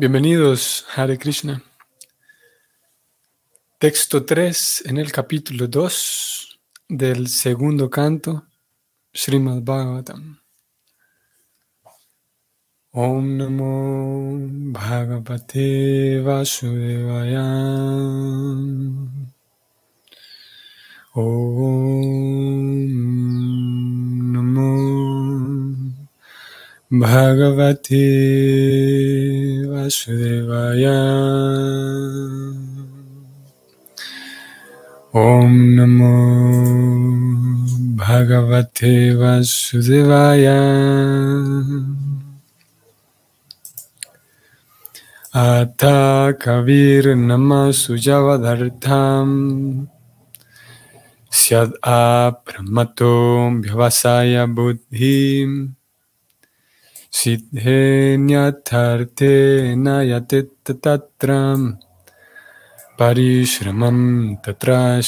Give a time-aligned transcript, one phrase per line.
[0.00, 1.60] Bienvenidos, Hare Krishna.
[3.80, 8.44] Texto 3 en el capítulo 2 del segundo canto,
[9.12, 10.38] Srimad Bhagavatam.
[12.92, 14.38] Om Namo
[14.70, 17.42] Bhagavate Vasudevaya.
[21.14, 22.52] Om
[24.32, 25.07] Namo
[26.90, 28.00] Bhagavate
[29.68, 30.96] Vasudevaya.
[35.12, 36.16] Om Namo
[37.94, 40.60] Bhagavate Vasudevaya.
[45.34, 49.28] Ata Kavir Namasujavadhartham
[51.30, 55.76] Syad Apramato Vyavasaya Buddhim
[57.18, 61.82] Siddhenyatarte nayatetatram
[62.96, 65.02] parishramam tatra.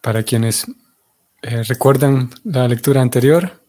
[0.00, 0.66] Para quienes
[1.42, 3.60] eh, recuerdan la lectura anterior,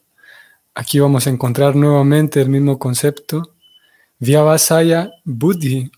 [0.75, 3.55] aquí vamos a encontrar nuevamente el mismo concepto,
[4.19, 5.91] Vyavasaya Buddhi.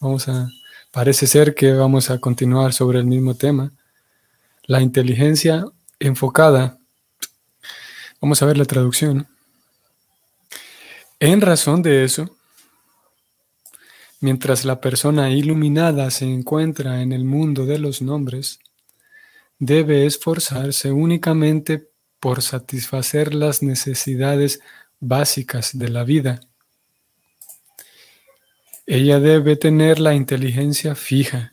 [0.00, 0.48] Vamos a,
[0.90, 3.70] parece ser que vamos a continuar sobre el mismo tema,
[4.64, 5.64] la inteligencia
[6.00, 6.80] enfocada
[8.20, 9.28] Vamos a ver la traducción.
[11.20, 12.36] En razón de eso,
[14.20, 18.58] mientras la persona iluminada se encuentra en el mundo de los nombres,
[19.58, 21.88] debe esforzarse únicamente
[22.20, 24.60] por satisfacer las necesidades
[24.98, 26.40] básicas de la vida.
[28.86, 31.52] Ella debe tener la inteligencia fija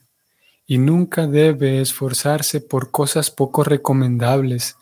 [0.65, 4.77] y nunca debe esforzarse por cosas poco recomendables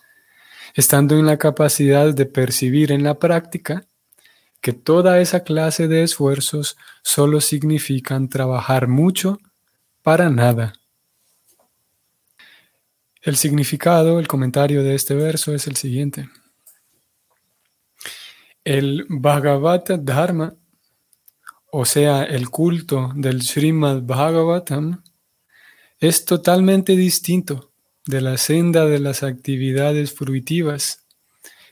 [0.74, 3.86] estando en la capacidad de percibir en la práctica
[4.62, 9.40] que toda esa clase de esfuerzos solo significan trabajar mucho
[10.04, 10.74] para nada.
[13.22, 16.30] El significado, el comentario de este verso es el siguiente.
[18.64, 20.56] El Bhagavata Dharma,
[21.72, 25.04] o sea, el culto del Srimad Bhagavatam,
[26.00, 27.71] es totalmente distinto
[28.06, 31.06] de la senda de las actividades fruitivas,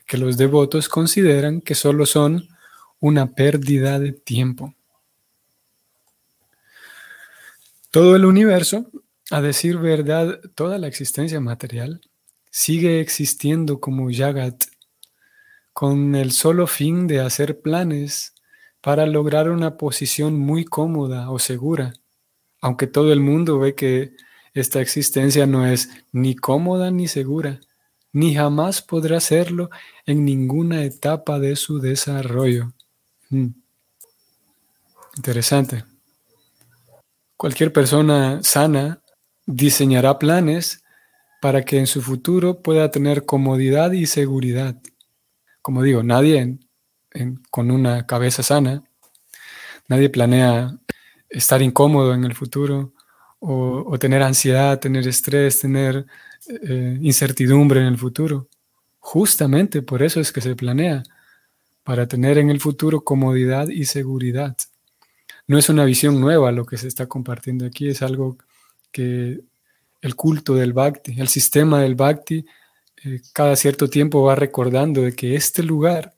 [0.06, 2.48] que los devotos consideran que solo son
[3.00, 4.74] una pérdida de tiempo.
[7.92, 8.90] Todo el universo,
[9.32, 12.02] a decir verdad, toda la existencia material,
[12.52, 14.66] sigue existiendo como Yagat,
[15.74, 18.34] con el solo fin de hacer planes
[18.82, 21.94] para lograr una posición muy cómoda o segura,
[22.62, 24.14] aunque todo el mundo ve que
[24.54, 27.60] esta existencia no es ni cómoda ni segura,
[28.12, 29.70] ni jamás podrá serlo
[30.06, 32.74] en ninguna etapa de su desarrollo.
[33.30, 33.50] Hmm.
[35.18, 35.84] Interesante.
[37.38, 39.02] Cualquier persona sana
[39.46, 40.84] diseñará planes
[41.42, 44.76] para que en su futuro pueda tener comodidad y seguridad.
[45.62, 46.58] Como digo, nadie
[47.50, 48.84] con una cabeza sana,
[49.88, 50.78] nadie planea
[51.30, 52.94] estar incómodo en el futuro
[53.40, 56.06] o, tener ansiedad, tener estrés, tener
[56.48, 58.48] eh, incertidumbre en el futuro.
[59.00, 61.04] Justamente por eso es que se planea,
[61.84, 64.56] para tener en el futuro comodidad y seguridad.
[65.48, 68.38] No es una visión nueva lo que se está compartiendo aquí, es algo
[68.92, 69.42] que
[70.02, 72.46] el culto del bhakti, el sistema del bhakti,
[73.04, 76.14] eh, cada cierto tiempo va recordando de que este lugar,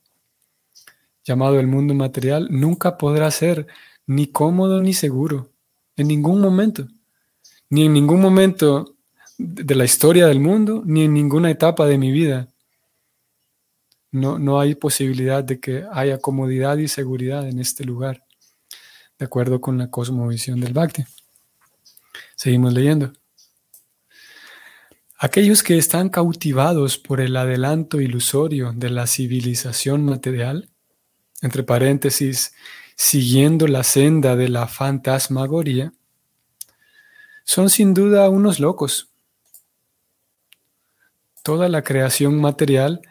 [1.23, 3.67] llamado el mundo material, nunca podrá ser
[4.07, 5.51] ni cómodo ni seguro,
[5.95, 6.87] en ningún momento
[7.71, 8.97] ni en ningún momento
[9.37, 12.49] de la historia del mundo, ni en ninguna etapa de mi vida.
[14.11, 18.25] No, no hay posibilidad de que haya comodidad y seguridad en este lugar,
[19.17, 21.05] de acuerdo con la cosmovisión del Bhakti.
[22.35, 23.13] Seguimos leyendo.
[25.17, 30.69] Aquellos que están cautivados por el adelanto ilusorio de la civilización material,
[31.41, 32.53] entre paréntesis,
[32.97, 35.93] siguiendo la senda de la fantasmagoría,
[37.43, 39.09] son sin duda unos locos.
[41.43, 43.01] Toda la creación material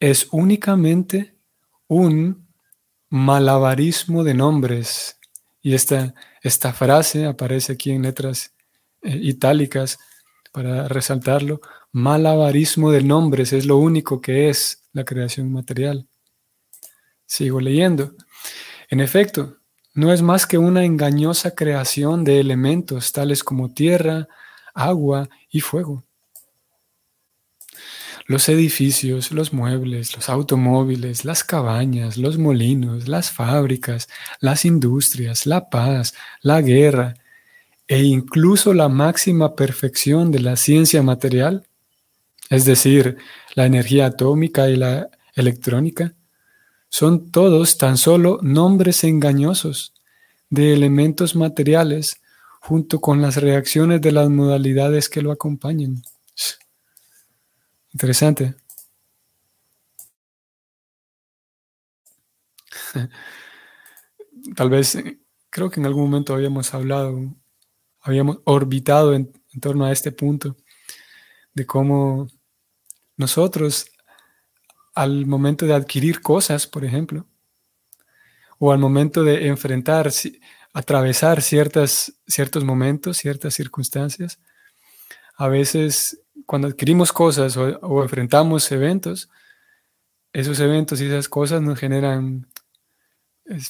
[0.00, 1.34] es únicamente
[1.88, 2.48] un
[3.08, 5.18] malabarismo de nombres.
[5.60, 8.54] Y esta, esta frase aparece aquí en letras
[9.02, 9.98] eh, itálicas
[10.52, 11.60] para resaltarlo.
[11.92, 16.06] Malabarismo de nombres es lo único que es la creación material.
[17.26, 18.14] Sigo leyendo.
[18.88, 19.57] En efecto,
[19.98, 24.28] no es más que una engañosa creación de elementos tales como tierra,
[24.72, 26.04] agua y fuego.
[28.26, 34.06] los edificios, los muebles, los automóviles, las cabañas, los molinos, las fábricas,
[34.38, 37.14] las industrias, la paz, la guerra
[37.88, 41.66] e incluso la máxima perfección de la ciencia material,
[42.50, 43.16] es decir,
[43.54, 46.14] la energía atómica y la electrónica,
[46.88, 49.94] son todos tan solo nombres engañosos
[50.50, 52.20] de elementos materiales
[52.60, 56.02] junto con las reacciones de las modalidades que lo acompañan.
[57.92, 58.54] Interesante.
[64.56, 64.96] Tal vez,
[65.50, 67.34] creo que en algún momento habíamos hablado,
[68.00, 70.56] habíamos orbitado en, en torno a este punto
[71.54, 72.28] de cómo
[73.16, 73.90] nosotros
[74.98, 77.24] al momento de adquirir cosas, por ejemplo,
[78.58, 80.10] o al momento de enfrentar,
[80.72, 84.40] atravesar ciertas, ciertos momentos, ciertas circunstancias,
[85.36, 89.30] a veces cuando adquirimos cosas o, enfrentamos eventos,
[90.32, 92.48] esos eventos y esas cosas nos generan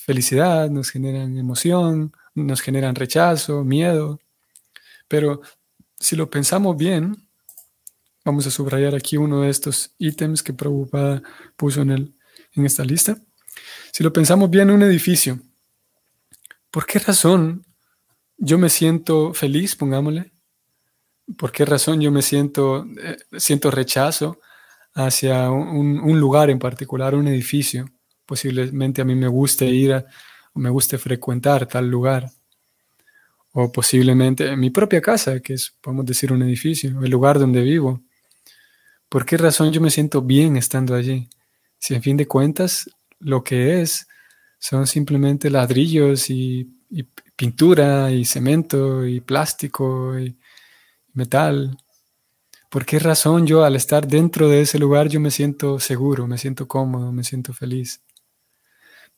[0.07, 4.19] felicidad, nos generan emoción, nos generan rechazo, miedo.
[5.09, 5.43] Pero
[6.01, 7.28] si lo pensamos bien,
[8.29, 11.23] Vamos a subrayar aquí uno de estos ítems que Prabhupada
[11.57, 12.15] puso en, el,
[12.53, 13.17] en esta lista.
[13.91, 15.41] Si lo pensamos bien, un edificio,
[16.71, 17.65] ¿por qué razón
[18.37, 20.31] yo me siento feliz, pongámosle?
[21.39, 24.39] ¿Por qué razón yo me siento, eh, siento rechazo
[24.93, 27.87] hacia un, lugar en particular, un edificio?
[28.27, 30.05] Posiblemente a mí me guste ir a,
[30.53, 32.31] o me guste frecuentar tal lugar.
[33.53, 37.63] O posiblemente en mi propia casa, que es, podemos decir, un edificio, el lugar donde
[37.63, 38.03] vivo.
[39.09, 41.29] ¿Por qué razón yo me siento bien estando allí?
[41.79, 42.91] Si en fin de cuentas
[43.21, 44.07] lo que es
[44.59, 46.75] son simplemente ladrillos y,
[47.37, 50.37] pintura y cemento y plástico y
[51.13, 51.79] metal.
[52.69, 56.37] ¿Por qué razón yo al estar dentro de ese lugar yo me siento seguro, me
[56.37, 58.03] siento cómodo, me siento feliz?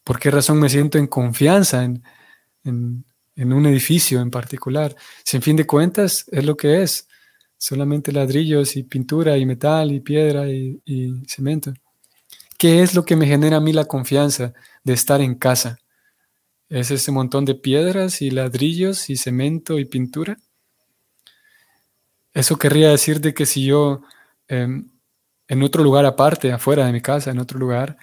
[0.04, 2.02] ¿Por qué razón me siento en confianza en,
[2.64, 4.94] en un edificio en particular?
[5.24, 7.08] Si en fin de cuentas es lo que es
[7.60, 10.80] solamente ladrillos y pintura y metal y piedra y,
[11.26, 11.74] cemento.
[12.58, 15.78] ¿Qué es lo que me genera a mí la confianza de estar en casa?
[16.70, 20.38] ¿Es ese montón de piedras y ladrillos y cemento y pintura?
[22.32, 24.02] Eso querría decir de que si yo
[24.48, 24.90] em,
[25.46, 27.98] en otro lugar aparte, afuera de mi casa, en otro lugar,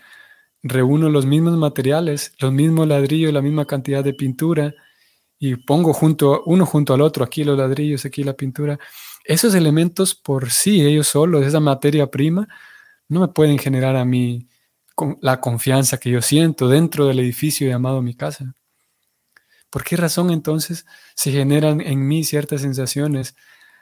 [0.62, 4.76] reúno los mismos materiales, los mismos ladrillos, la misma cantidad de pintura
[5.40, 8.78] y pongo junto uno junto al otro, aquí los ladrillos, aquí la pintura,
[9.28, 12.48] esos elementos por sí, ellos solos, esa materia prima,
[13.10, 14.48] no me pueden generar a mí
[15.22, 18.56] la confianza que yo siento dentro del edificio llamado mi casa.
[19.70, 23.36] ¿Por qué razón entonces se generan en mí ciertas sensaciones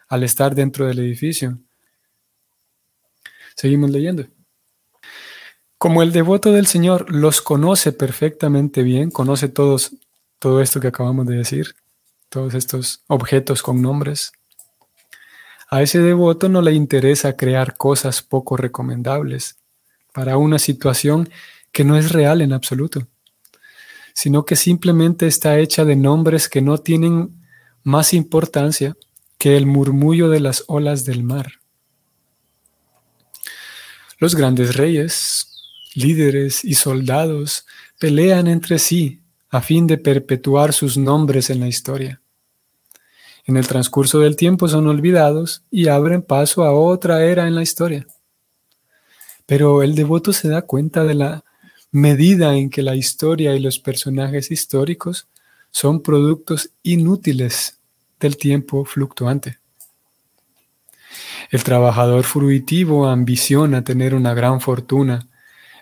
[0.07, 1.59] al estar dentro del edificio?
[3.55, 4.25] Seguimos leyendo.
[5.77, 9.91] Como el devoto del Señor los conoce perfectamente bien, conoce todos,
[10.39, 11.75] todo esto que acabamos de decir,
[12.29, 14.31] todos estos objetos con nombres,
[15.69, 19.57] a ese devoto no le interesa crear cosas poco recomendables
[20.13, 21.29] para una situación
[21.71, 23.07] que no es real en absoluto,
[24.13, 27.41] sino que simplemente está hecha de nombres que no tienen
[27.83, 28.95] más importancia
[29.37, 31.59] que el murmullo de las olas del mar.
[34.17, 35.47] Los grandes reyes,
[35.93, 37.65] líderes y soldados
[37.99, 42.21] pelean entre sí a fin de perpetuar sus nombres en la historia
[43.45, 47.61] en el transcurso del tiempo son olvidados y abren paso a otra era en la
[47.61, 48.07] historia.
[49.45, 51.43] Pero el devoto se da cuenta de la
[51.91, 55.27] medida en que la historia y los personajes históricos
[55.69, 57.79] son productos inútiles
[58.19, 59.59] del tiempo fluctuante.
[61.51, 65.27] El trabajador fruitivo ambiciona tener una gran fortuna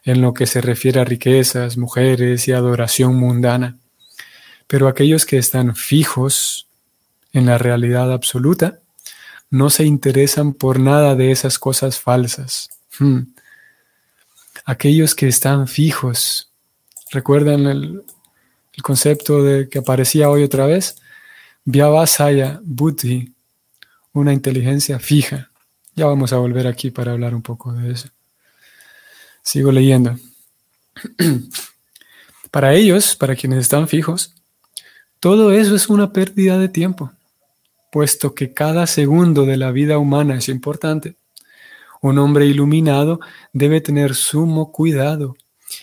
[0.04, 3.78] en lo que se refiere a riquezas, mujeres y adoración mundana,
[4.68, 6.68] pero aquellos que están fijos
[7.34, 8.80] en la realidad absoluta,
[9.50, 12.70] no se interesan por nada de esas cosas falsas.
[12.98, 13.24] Hmm.
[14.66, 16.52] Aquellos que están fijos,
[17.12, 18.04] ¿recuerdan el,
[18.82, 20.96] concepto de que aparecía hoy otra vez?
[21.66, 23.34] Vyavasaya Buddhi,
[24.14, 25.50] una inteligencia fija.
[25.96, 28.10] Ya vamos a volver aquí para hablar un poco de eso.
[29.44, 30.18] Sigo leyendo.
[32.52, 34.34] para ellos, para quienes están fijos,
[35.20, 37.12] todo eso es una pérdida de tiempo
[37.94, 41.16] puesto que cada segundo de la vida humana es importante.
[42.02, 43.20] Un hombre iluminado
[43.54, 45.36] debe tener sumo cuidado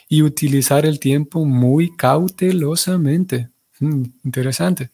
[0.09, 3.51] y utilizar el tiempo muy cautelosamente.
[3.79, 4.91] Hmm, interesante.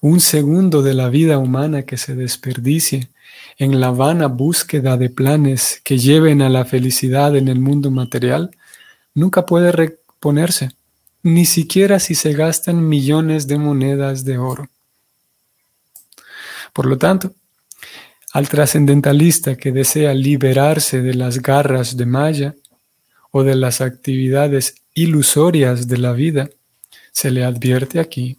[0.00, 3.10] Un segundo de la vida humana que se desperdicie
[3.58, 8.56] en la vana búsqueda de planes que lleven a la felicidad en el mundo material,
[9.12, 10.70] nunca puede reponerse,
[11.22, 14.70] ni siquiera si se gastan millones de monedas de oro.
[16.74, 17.32] Por lo tanto,
[18.32, 22.54] al trascendentalista que desea liberarse de las garras de Maya
[23.30, 26.50] o de las actividades ilusorias de la vida,
[27.12, 28.36] se le advierte aquí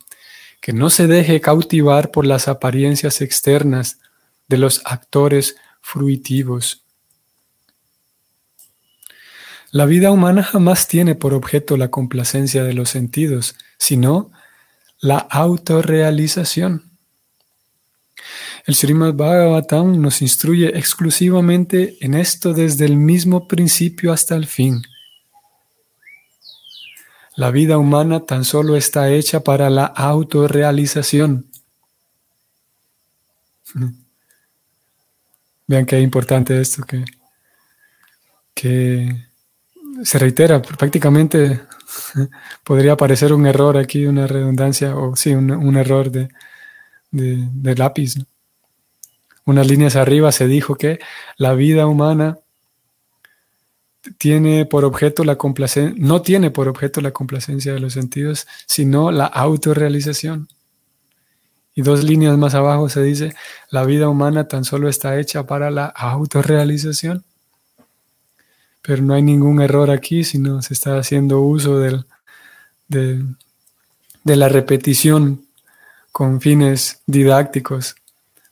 [0.61, 3.99] que no se deje cautivar por las apariencias externas
[4.47, 6.83] de los actores fruitivos.
[9.71, 14.31] La vida humana jamás tiene por objeto la complacencia de los sentidos, sino
[14.99, 16.94] la autorrealización.
[18.65, 24.81] El Srimad Bhagavatam nos instruye exclusivamente en esto desde el mismo principio hasta el fin.
[27.35, 31.45] La vida humana tan solo está hecha para la autorrealización.
[35.67, 37.05] Vean qué importante esto que,
[38.53, 39.27] que
[40.03, 41.61] se reitera prácticamente
[42.63, 46.29] podría parecer un error aquí, una redundancia, o sí, un, error de,
[47.11, 48.15] de, lápiz.
[49.45, 50.99] Unas líneas arriba se dijo que
[51.37, 52.39] la vida humana
[54.17, 55.37] tiene por objeto la
[55.95, 60.47] no tiene por objeto la complacencia de los sentidos, sino la autorrealización.
[61.73, 63.35] Y dos líneas más abajo se dice,
[63.69, 67.25] la vida humana tan solo está hecha para la autorrealización.
[68.81, 72.05] Pero no hay ningún error aquí, sino se está haciendo uso del,
[72.87, 73.25] de,
[74.23, 75.45] la repetición
[76.11, 77.95] con fines didácticos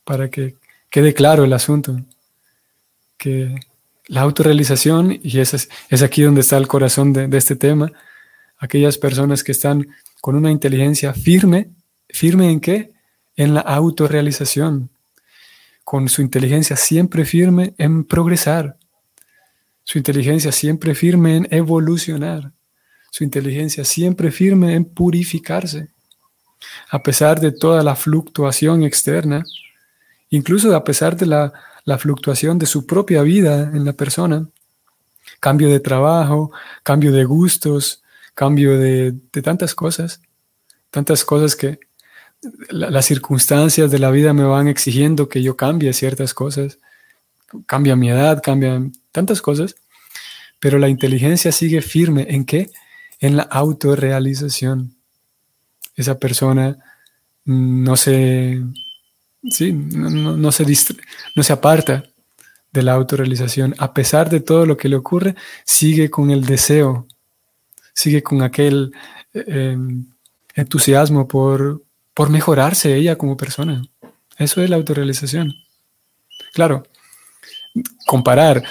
[0.04, 0.56] para que
[0.94, 2.00] quede claro el asunto.
[3.18, 3.52] Que
[4.06, 7.90] la autorrealización, y es, es aquí donde está el corazón de, de este tema,
[8.58, 9.88] aquellas personas que están
[10.20, 11.70] con una inteligencia firme,
[12.08, 12.92] firme en qué?
[13.34, 14.88] en la autorrealización,
[15.82, 18.76] con su inteligencia siempre firme en progresar,
[19.82, 22.52] su inteligencia siempre firme en evolucionar,
[23.10, 25.88] su inteligencia siempre firme en purificarse,
[26.88, 29.42] a pesar de toda la fluctuación externa,
[30.30, 31.52] incluso a pesar de la,
[31.98, 34.48] fluctuación de su propia vida en la persona,
[35.40, 36.50] cambio de trabajo,
[36.82, 38.02] cambio de gustos,
[38.34, 40.20] cambio de, de tantas cosas,
[40.90, 41.78] tantas cosas que,
[42.68, 46.78] las circunstancias de la vida me van exigiendo que yo cambie ciertas cosas.
[47.66, 49.76] Cambia mi edad, cambian tantas cosas,
[50.60, 52.70] pero la inteligencia sigue firme en qué?
[53.20, 54.96] En la autorrealización.
[55.94, 56.78] Esa persona
[57.44, 58.62] no se,
[59.50, 60.64] sí, no, se
[61.34, 62.04] no se aparta
[62.72, 63.74] de la autorrealización.
[63.78, 65.34] A pesar de todo lo que le ocurre,
[65.64, 67.06] sigue con el deseo,
[67.92, 68.92] sigue con aquel
[69.32, 70.06] em,
[70.54, 71.82] entusiasmo por,
[72.12, 73.82] por mejorarse ella como persona.
[74.38, 75.54] Eso es la autorrealización.
[76.52, 76.84] Claro,
[78.06, 78.62] comparar,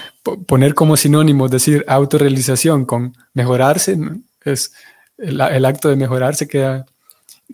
[0.47, 3.97] poner como sinónimo, decir autorrealización con mejorarse,
[4.43, 4.73] es
[5.17, 6.85] el, acto de mejorarse queda,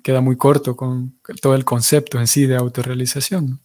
[0.04, 3.60] queda muy corto con todo el concepto en sí de autorrealización.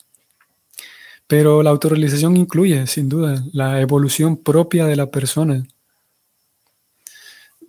[1.26, 5.66] Pero la autorrealización incluye, sin duda, la evolución propia de la persona.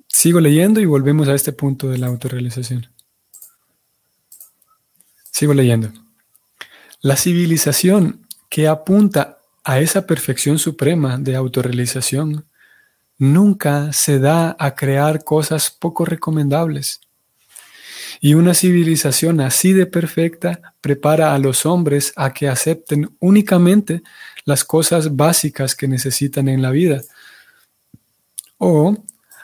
[0.07, 2.87] Sigo leyendo y volvemos a este punto de la autorrealización.
[5.31, 5.91] Sigo leyendo.
[7.01, 12.45] La civilización que apunta a esa perfección suprema de autorrealización
[13.17, 17.01] nunca se da a crear cosas poco recomendables.
[18.21, 24.01] Y una civilización así de perfecta prepara a los hombres a que acepten únicamente
[24.45, 27.01] las cosas básicas que necesitan en la vida,
[28.57, 28.95] o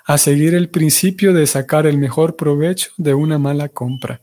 [0.05, 4.21] a seguir el principio de sacar el mejor provecho de una mala compra.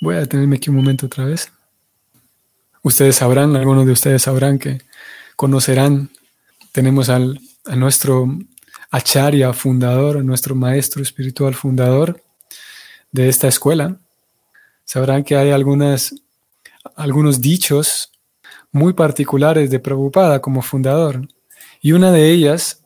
[0.00, 1.50] Voy a detenerme aquí un momento otra vez.
[2.82, 4.82] Ustedes sabrán, algunos de ustedes sabrán que
[5.36, 6.10] conocerán,
[6.72, 8.28] tenemos al, a nuestro
[8.90, 12.22] acharya fundador, a nuestro maestro espiritual fundador
[13.16, 13.98] de esta escuela.
[14.84, 16.12] Sabrán que hay algunos
[17.40, 18.12] dichos
[18.70, 21.26] muy particulares de Prabhupada como fundador.
[21.80, 22.84] Y una de ellas,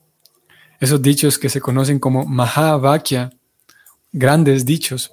[0.79, 3.31] esos dichos que se conocen como Mahavakya,
[4.13, 5.13] grandes dichos,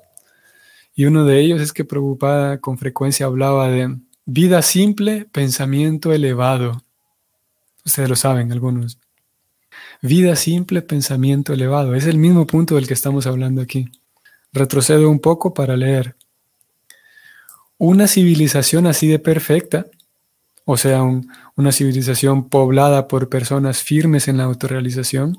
[0.95, 6.83] y uno de ellos es que Prabhupada con frecuencia hablaba de vida simple, pensamiento elevado.
[7.86, 9.00] Ustedes lo saben, algunos.
[10.01, 11.95] Vida simple, pensamiento elevado.
[11.95, 13.89] Es el mismo punto del que estamos hablando aquí.
[14.54, 16.16] Retrocedo un poco para leer.
[17.77, 19.86] Una civilización así de perfecta,
[20.66, 21.01] o sea,
[21.56, 25.38] una civilización poblada por personas firmes en la autorrealización,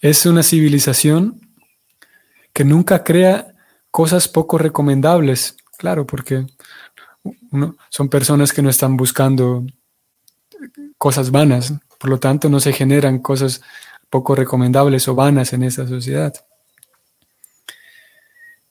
[0.00, 1.40] es una civilización
[2.52, 3.54] que nunca crea
[3.90, 6.46] cosas poco recomendables, claro, porque
[7.90, 9.64] son personas que no están buscando
[10.98, 13.60] cosas vanas, por lo tanto no se generan cosas
[14.10, 16.34] poco recomendables o vanas en esta sociedad.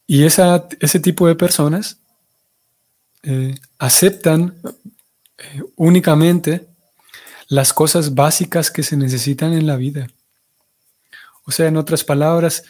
[0.05, 1.97] Y ese tipo de personas
[3.23, 4.55] eh, aceptan
[5.37, 6.67] eh, únicamente
[7.47, 10.07] las cosas básicas que se necesitan en la vida.
[11.45, 12.63] O sea, en otras palabras,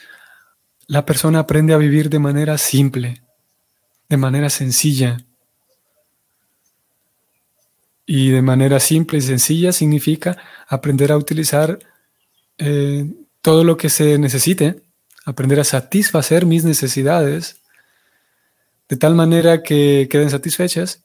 [0.88, 3.24] la persona aprende a vivir de manera simple,
[4.10, 5.18] de manera sencilla.
[8.06, 10.38] Y de manera simple y sencilla significa
[10.68, 11.80] aprender a utilizar
[12.58, 13.12] eh,
[13.42, 14.84] todo lo que se necesite,
[15.26, 17.62] aprender a satisfacer mis necesidades
[18.90, 21.04] de tal manera que queden satisfechas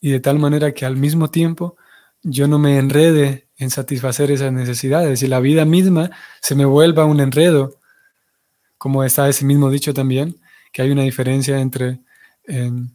[0.00, 1.76] y de tal manera que al mismo tiempo
[2.22, 6.10] yo no me enrede en satisfacer esas necesidades y la vida misma
[6.40, 7.78] se me vuelva un enredo,
[8.78, 10.36] como está ese mismo dicho también,
[10.72, 12.00] que hay una diferencia entre
[12.44, 12.90] em,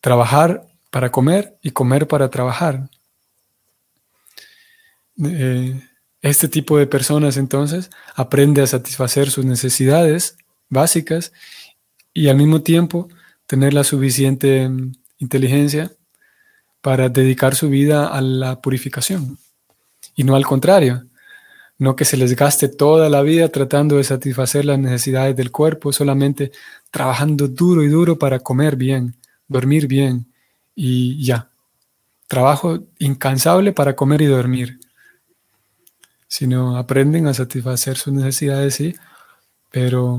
[0.00, 2.88] trabajar para comer y comer para trabajar.
[5.24, 5.80] Eh,
[6.22, 10.36] este tipo de personas entonces aprende a satisfacer sus necesidades
[10.68, 11.32] básicas
[12.14, 13.08] y al mismo tiempo
[13.46, 15.92] tener la suficiente em, inteligencia
[16.80, 19.38] para dedicar su vida a la purificación.
[20.14, 21.04] Y no al contrario,
[21.78, 25.92] no que se les gaste toda la vida tratando de satisfacer las necesidades del cuerpo,
[25.92, 26.52] solamente
[26.90, 29.16] trabajando duro y duro para comer bien,
[29.48, 30.32] dormir bien
[30.74, 31.50] y ya.
[32.28, 34.78] Trabajo incansable para comer y dormir.
[36.32, 38.94] Sino aprenden a satisfacer sus necesidades, sí,
[39.70, 40.18] pero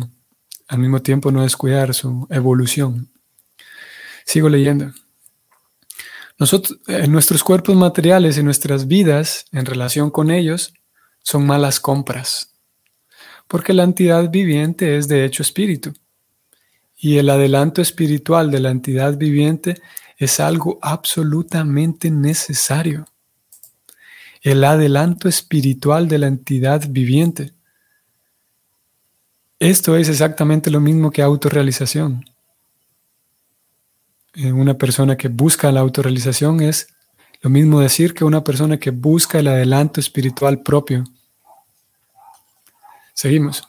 [0.67, 3.09] al mismo tiempo no descuidar su evolución.
[4.23, 4.91] Sigo leyendo.
[6.37, 10.75] Nosotros, en nuestros cuerpos materiales, en nuestras vidas, en relación con ellos,
[11.23, 12.53] son malas compras,
[13.47, 15.93] porque la entidad viviente es de hecho espíritu,
[16.95, 19.81] y el adelanto espiritual de la entidad viviente
[20.19, 23.07] es algo absolutamente necesario.
[24.43, 27.53] El adelanto espiritual de la entidad viviente.
[29.57, 32.25] Esto es exactamente lo mismo que autorrealización.
[34.35, 36.87] Eh, una persona que busca la autorrealización es
[37.41, 41.03] lo mismo decir que una persona que busca el adelanto espiritual propio.
[43.13, 43.67] Seguimos.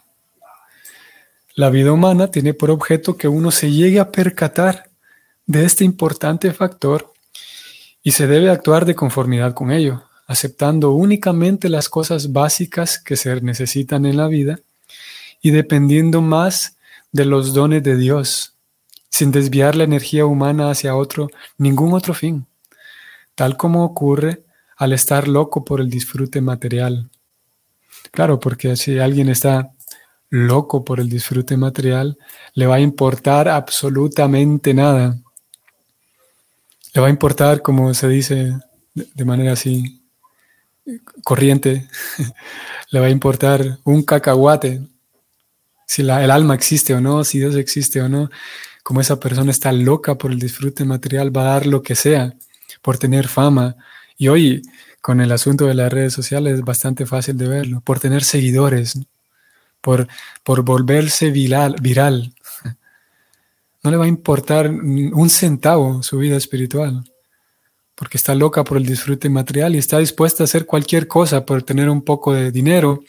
[1.54, 4.90] La vida humana tiene por objeto que uno se llegue a percatar
[5.46, 7.12] de este importante factor
[8.02, 13.40] y se debe actuar de conformidad con ello, aceptando únicamente las cosas básicas que se
[13.40, 14.60] necesitan en la vida
[15.42, 16.76] y dependiendo más
[17.12, 18.54] de los dones de Dios
[19.10, 22.46] sin desviar la energía humana hacia otro, ningún otro fin,
[23.34, 24.42] tal como ocurre
[24.76, 27.10] al estar loco por el disfrute material.
[28.10, 29.70] Claro, porque si alguien está
[30.30, 32.18] loco por el disfrute material,
[32.54, 35.16] le va a importar absolutamente nada.
[36.92, 38.58] Le va a importar, como se dice
[38.94, 40.03] de manera así
[41.22, 41.88] corriente,
[42.90, 44.82] le va a importar un cacahuate,
[45.86, 48.30] si el alma existe o no, si Dios existe o no
[48.84, 52.34] como esa persona está loca por el disfrute material, va a dar lo que sea
[52.82, 53.76] por tener fama.
[54.18, 54.62] Y hoy,
[55.00, 59.00] con el asunto de las redes sociales, es bastante fácil de verlo, por tener seguidores,
[59.80, 60.06] por,
[60.44, 62.32] por volverse viral, viral.
[63.82, 67.04] No le va a importar un centavo su vida espiritual,
[67.94, 71.62] porque está loca por el disfrute material y está dispuesta a hacer cualquier cosa por
[71.62, 73.04] tener un poco de dinero,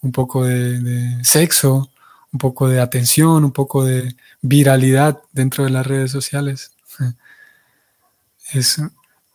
[0.00, 1.90] un poco de sexo,
[2.32, 6.72] un poco de atención, un poco de viralidad dentro de las redes sociales.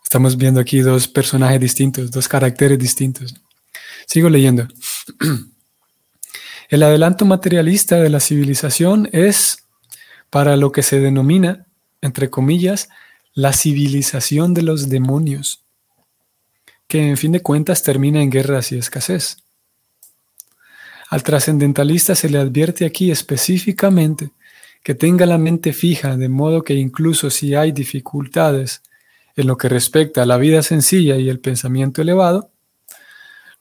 [0.03, 3.35] estamos viendo aquí dos personajes distintos, dos caracteres distintos.
[4.07, 4.67] Sigo leyendo.
[6.69, 9.63] El adelanto materialista de la civilización es
[10.29, 11.65] para lo que se denomina,
[12.01, 12.89] entre comillas,
[13.37, 15.63] la civilización de los demonios,
[16.87, 19.37] que en fin de cuentas termina en guerras y escasez.
[21.11, 24.31] Al trascendentalista se le advierte aquí específicamente
[24.83, 28.81] que tenga la mente fija, de modo que incluso si hay dificultades
[29.35, 32.49] en lo que respecta a la vida sencilla y el pensamiento elevado,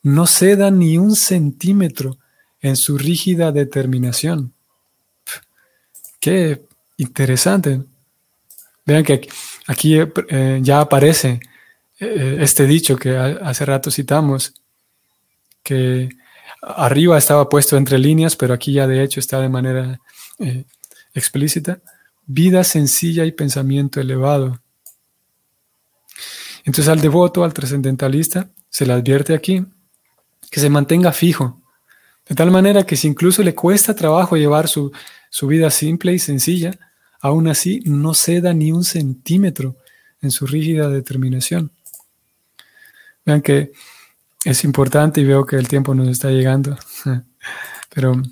[0.02, 2.16] no ceda ni un centímetro
[2.62, 4.54] en su rígida determinación.
[6.18, 6.64] Qué
[6.96, 7.82] interesante.
[8.86, 9.28] Vean que
[9.66, 11.40] aquí eh, ya aparece
[11.98, 14.54] eh, este dicho que hace rato citamos,
[15.62, 16.08] que
[16.62, 20.00] arriba estaba puesto entre líneas, pero aquí ya de hecho está de manera
[20.38, 20.64] eh,
[21.12, 21.80] explícita.
[22.26, 24.60] Vida sencilla y pensamiento elevado.
[26.64, 29.64] Entonces al devoto, al trascendentalista, se le advierte aquí
[30.50, 31.60] que se mantenga fijo,
[32.28, 34.92] de tal manera que si incluso le cuesta trabajo llevar su,
[35.30, 36.72] su vida simple y sencilla,
[37.26, 39.76] aún así no ceda ni un centímetro
[40.22, 41.72] en su rígida determinación.
[43.24, 43.72] Vean que
[44.44, 46.76] es importante y veo que el tiempo nos está llegando,
[47.94, 48.22] pero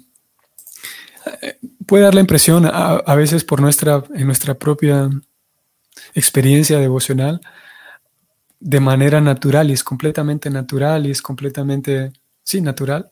[1.42, 5.10] eh, puede dar la impresión a, veces por nuestra, en nuestra propia
[6.14, 7.40] experiencia devocional
[8.60, 13.10] de manera natural y es completamente natural y es completamente, sí, natural,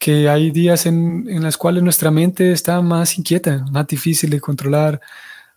[0.00, 4.40] que hay días en, en los cuales nuestra mente está más inquieta, más difícil de
[4.40, 5.00] controlar,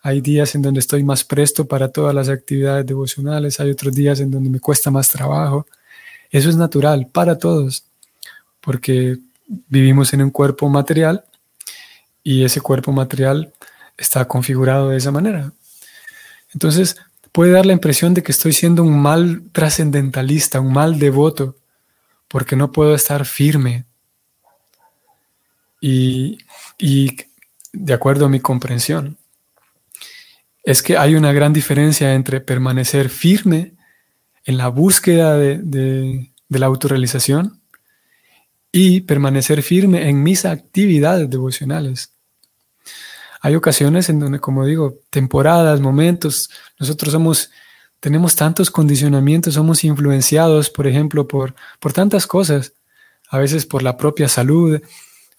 [0.01, 4.19] hay días en donde estoy más presto para todas las actividades devocionales, hay otros días
[4.19, 5.65] en donde me cuesta más trabajo.
[6.29, 7.85] Eso es natural para todos,
[8.59, 11.23] porque vivimos en un cuerpo material
[12.21, 13.53] y ese cuerpo material
[13.97, 15.53] está configurado de esa manera.
[16.53, 16.97] Entonces,
[17.31, 21.55] puede dar la impresión de que estoy siendo un mal trascendentalista, un mal devoto,
[22.27, 23.85] porque no puedo estar firme.
[25.85, 26.37] Y,
[26.77, 27.17] y
[27.73, 29.17] de acuerdo a mi comprensión,
[30.63, 33.73] es que hay una gran diferencia entre permanecer firme
[34.45, 37.59] en la búsqueda de, la autorrealización
[38.71, 42.13] y permanecer firme en mis actividades devocionales.
[43.41, 47.51] Hay ocasiones en donde, como digo, temporadas, momentos, nosotros somos,
[47.99, 52.71] tenemos tantos condicionamientos, somos influenciados, por ejemplo, por, por tantas cosas,
[53.29, 54.79] a veces por la propia salud,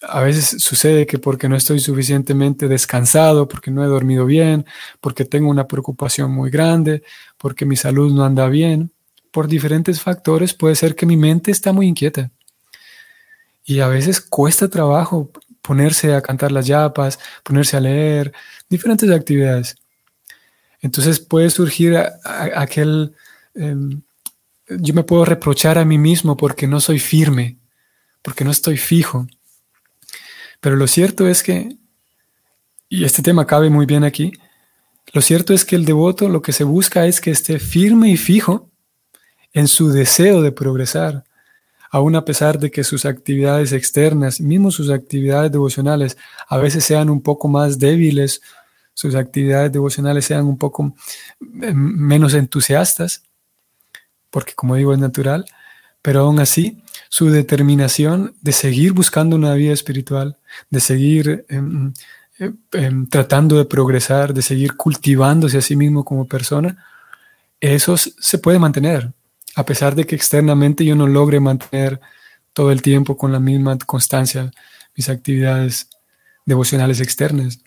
[0.07, 4.65] a veces sucede que porque no estoy suficientemente descansado, porque no he dormido bien,
[5.01, 7.03] porque tengo una preocupación muy grande,
[7.37, 8.91] porque mi salud no anda bien,
[9.31, 12.31] por diferentes factores puede ser que mi mente está muy inquieta.
[13.65, 18.31] Y a veces cuesta trabajo ponerse a cantar las yapas, ponerse a leer,
[18.69, 19.75] diferentes actividades.
[20.81, 23.15] Entonces puede surgir aquel,
[23.55, 24.01] em,
[24.69, 27.57] yo me puedo reprochar a mí mismo porque no soy firme,
[28.21, 29.27] porque no estoy fijo.
[30.65, 31.77] Pero lo cierto es que,
[32.89, 34.31] y este tema cabe muy bien aquí,
[35.13, 38.17] lo cierto es que el devoto lo que se busca es que esté firme y
[38.17, 38.71] fijo
[39.53, 41.23] en su deseo de progresar,
[41.91, 46.17] aun a pesar de que sus actividades externas, mismo sus actividades devocionales,
[46.49, 48.41] a veces sean un poco más débiles,
[48.95, 50.95] sus actividades devocionales sean un poco
[51.61, 53.21] eh, menos entusiastas,
[54.31, 55.45] porque como digo es natural,
[56.05, 60.37] pero aún así su determinación de seguir buscando una vida espiritual,
[60.69, 61.93] de seguir em,
[62.37, 66.77] em, em, tratando de progresar, de seguir cultivándose a sí mismo como persona,
[67.59, 69.11] eso se puede mantener,
[69.55, 71.99] a pesar de que externamente yo no logre mantener
[72.53, 74.51] todo el tiempo con la misma constancia
[74.95, 75.89] mis actividades
[76.45, 77.61] devocionales externas.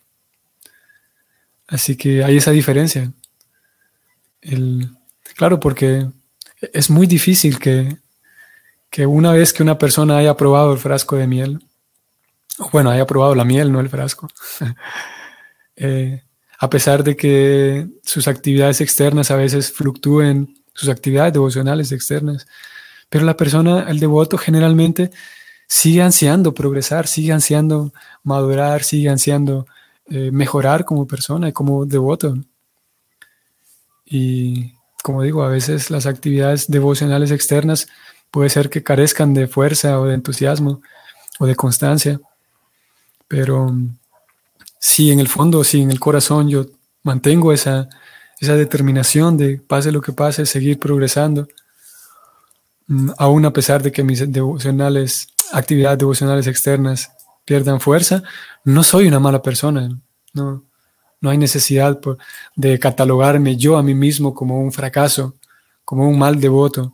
[1.66, 3.12] Así que hay esa diferencia.
[5.34, 6.06] claro, porque
[6.72, 7.98] es muy difícil que
[8.90, 11.64] que una vez que una persona haya probado el frasco de miel,
[12.72, 14.28] bueno, haya probado la miel, no el frasco,
[15.76, 16.22] eh,
[16.58, 22.46] a pesar de que sus actividades externas a veces fluctúen, sus actividades devocionales externas,
[23.08, 25.10] pero la persona, el devoto generalmente
[25.66, 29.66] sigue ansiando progresar, sigue ansiando madurar, sigue ansiando
[30.06, 32.36] eh, mejorar como persona y como devoto.
[34.04, 34.72] Y
[35.02, 37.86] como digo, a veces las actividades devocionales externas
[38.30, 40.82] Puede ser que carezcan de fuerza o de entusiasmo
[41.38, 42.20] o de constancia,
[43.26, 43.72] pero
[44.78, 46.66] si en el fondo, si en el corazón yo
[47.02, 47.88] mantengo esa,
[48.40, 51.48] esa determinación de pase lo que pase, seguir progresando,
[52.86, 57.10] mm, aún a pesar de que mis devocionales, actividades devocionales externas
[57.44, 58.22] pierdan fuerza,
[58.64, 59.88] no soy una mala persona.
[60.34, 60.64] No,
[61.20, 61.98] no hay necesidad
[62.54, 65.34] de catalogarme yo a mí mismo como un fracaso,
[65.84, 66.92] como un mal devoto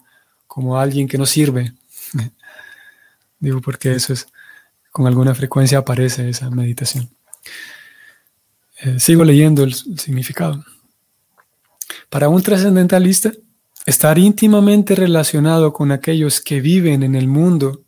[0.55, 1.73] como alguien que no sirve.
[3.41, 4.29] Digo porque eso es,
[4.93, 7.11] con alguna frecuencia aparece esa meditación.
[8.81, 10.65] Eh, sigo leyendo el, significado.
[12.09, 13.33] Para un trascendentalista,
[13.85, 17.83] estar íntimamente relacionado con aquellos que viven en el mundo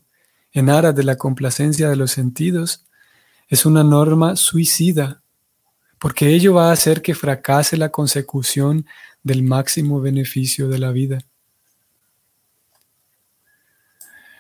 [0.51, 2.85] en aras de la complacencia de los sentidos
[3.47, 5.23] es una norma suicida,
[6.01, 8.87] porque ello va a hacer que fracase la consecución
[9.23, 11.19] del máximo beneficio de la vida.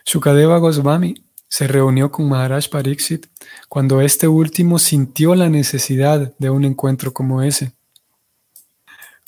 [0.07, 1.15] Shukadeva Goswami
[1.49, 3.27] se reunió con Maharaj Pariksit
[3.69, 7.73] cuando este último sintió la necesidad de un encuentro como ese.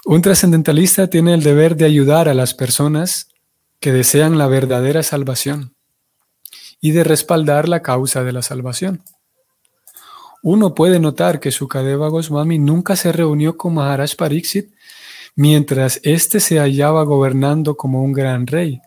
[0.04, 3.28] Un trascendentalista tiene el deber de ayudar a las personas
[3.80, 5.74] que desean la verdadera salvación
[6.80, 9.02] y de respaldar la causa de la salvación.
[10.44, 14.72] Uno puede notar que Shukadeva Goswami nunca se reunió con Maharaj Pariksit
[15.34, 18.80] mientras éste se hallaba gobernando como un gran rey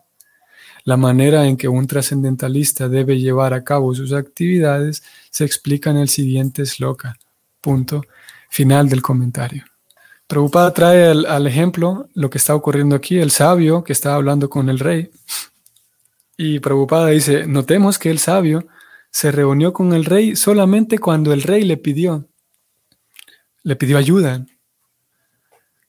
[0.84, 5.98] la manera en que un trascendentalista debe llevar a cabo sus actividades se explica en
[5.98, 7.16] el siguiente sloka.
[7.60, 8.02] Punto.
[8.50, 9.64] Final del comentario.
[10.26, 14.68] Prabhupada trae al, ejemplo lo que está ocurriendo aquí, el sabio que está hablando con
[14.68, 15.10] el rey.
[16.36, 18.66] Y Prabhupada dice, notemos que el sabio
[19.10, 22.26] se reunió con el rey solamente cuando el rey le pidió,
[23.62, 24.46] le pidió ayuda.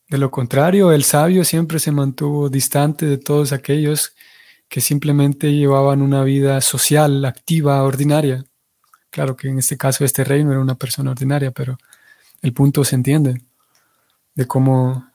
[0.09, 4.13] De lo contrario, el sabio siempre se mantuvo distante de todos aquellos
[4.67, 8.43] que simplemente llevaban una vida social, activa, ordinaria.
[9.09, 11.77] Claro que en este caso este rey no era una persona ordinaria, pero
[12.41, 13.41] el punto se entiende
[14.35, 15.07] de cómo...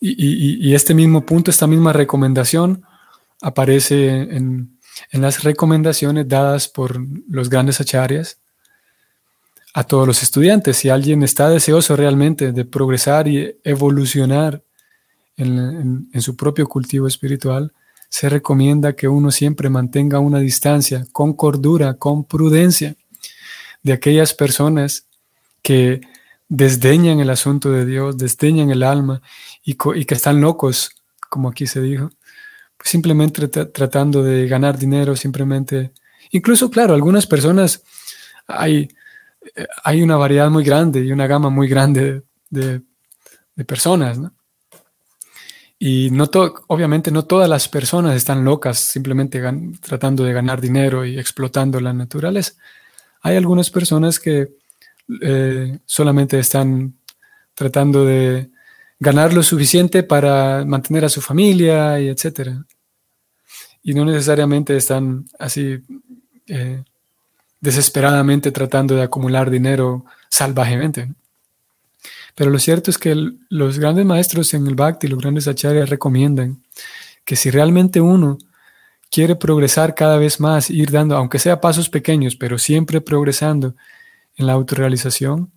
[0.00, 2.84] Y, este mismo punto, esta misma recomendación
[3.42, 4.78] aparece en,
[5.12, 6.98] las recomendaciones dadas por
[7.28, 8.38] los grandes acharyas
[9.74, 10.78] a todos los estudiantes.
[10.78, 14.62] Si alguien está deseoso realmente de progresar y evolucionar
[15.36, 17.72] en, en, su propio cultivo espiritual,
[18.16, 22.96] se recomienda que uno siempre mantenga una distancia con cordura, con prudencia
[23.82, 25.04] de aquellas personas
[25.60, 26.00] que
[26.48, 29.20] desdeñan el asunto de Dios, desdeñan el alma
[29.62, 30.92] y, que están locos,
[31.28, 32.08] como aquí se dijo,
[32.78, 35.92] pues simplemente tratando de ganar dinero, simplemente.
[36.30, 37.82] Incluso, claro, algunas personas,
[38.46, 38.88] hay,
[39.54, 42.80] eh, hay una variedad muy grande y una gama muy grande de,
[43.66, 44.32] personas, ¿no?
[45.78, 46.30] Y no
[46.68, 49.42] obviamente no todas las personas están locas simplemente
[49.80, 52.54] tratando de ganar dinero y explotando la naturaleza.
[53.20, 54.48] Hay algunas personas que
[55.20, 56.94] eh, solamente están
[57.54, 58.50] tratando de
[58.98, 62.64] ganar lo suficiente para mantener a su familia y etcétera.
[63.82, 65.82] Y no necesariamente están así
[66.46, 66.82] eh,
[67.60, 71.12] desesperadamente tratando de acumular dinero salvajemente.
[72.36, 73.16] Pero lo cierto es que
[73.48, 76.62] los grandes maestros en el Bhakti, los grandes acharyas recomiendan
[77.24, 78.38] que si realmente uno
[79.10, 83.74] quiere progresar cada vez más, ir dando, aunque sea pasos pequeños, pero siempre progresando
[84.36, 85.50] en la autorrealización,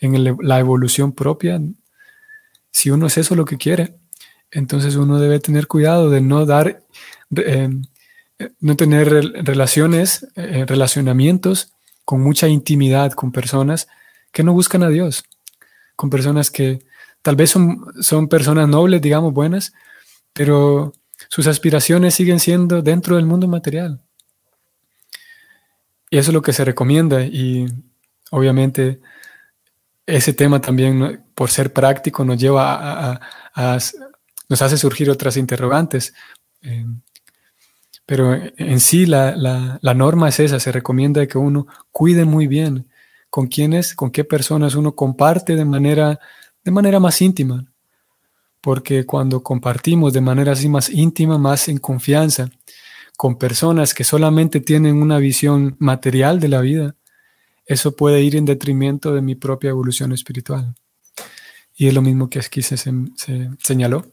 [0.00, 1.60] en la evolución propia.
[2.70, 3.96] Si uno es eso lo que quiere,
[4.50, 6.82] entonces uno debe tener cuidado de no dar,
[7.36, 7.68] eh,
[8.58, 9.10] no tener
[9.44, 11.72] relaciones, eh, relacionamientos
[12.06, 13.86] con mucha intimidad con personas
[14.32, 15.24] que no buscan a Dios,
[16.02, 16.80] con personas que
[17.22, 19.72] tal vez son, son personas nobles, digamos, buenas,
[20.32, 20.92] pero
[21.28, 24.00] sus aspiraciones siguen siendo dentro del mundo material.
[26.10, 27.68] Y eso es lo que se recomienda y
[28.32, 29.00] obviamente
[30.04, 33.20] ese tema también, por ser práctico, nos lleva
[33.54, 33.78] a,
[34.48, 36.14] nos hace surgir otras interrogantes.
[36.62, 36.84] Eh,
[38.06, 42.88] pero en sí la, norma es esa, se recomienda que uno cuide muy bien
[43.32, 46.20] con quiénes, con qué personas uno comparte de manera,
[46.62, 47.64] de manera más íntima.
[48.60, 52.50] Porque cuando compartimos de manera así más íntima, más en confianza,
[53.16, 56.94] con personas que solamente tienen una visión material de la vida,
[57.64, 60.74] eso puede ir en detrimento de mi propia evolución espiritual.
[61.74, 62.76] Y es lo mismo que aquí se,
[63.62, 64.12] señaló,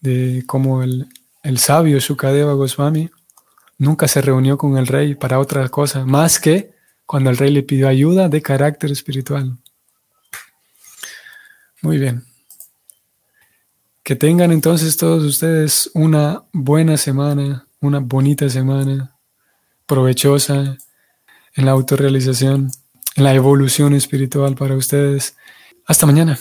[0.00, 1.06] de cómo el,
[1.58, 3.10] sabio Shukadeva Goswami
[3.76, 6.79] nunca se reunió con el rey para otra cosa, más que
[7.10, 9.58] cuando el rey le pidió ayuda de carácter espiritual.
[11.82, 12.22] Muy bien.
[14.04, 19.16] Que tengan entonces todos ustedes una buena semana, una bonita semana,
[19.86, 20.78] provechosa
[21.56, 22.70] en la autorrealización,
[23.16, 25.34] en la evolución espiritual para ustedes.
[25.86, 26.38] Hasta mañana.